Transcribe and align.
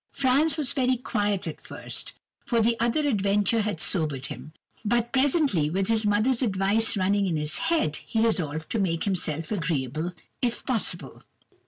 Franz 0.11 0.57
was 0.57 0.73
very 0.73 0.97
quiet 0.97 1.45
at 1.47 1.61
first, 1.61 2.13
for 2.43 2.59
the 2.59 2.75
other 2.79 3.05
adventure 3.07 3.61
had 3.61 3.79
sobered 3.79 4.25
him, 4.25 4.51
but 4.83 5.11
presently, 5.13 5.69
with 5.69 5.89
his 5.89 6.07
mother's 6.07 6.41
advice 6.41 6.97
running 6.97 7.27
in 7.27 7.37
his 7.37 7.59
head, 7.69 7.97
he 7.97 8.19
resolved 8.25 8.71
to 8.71 8.79
make 8.79 9.03
himself 9.03 9.51
agreeable, 9.51 10.11
if 10.41 10.65
possible. 10.65 11.21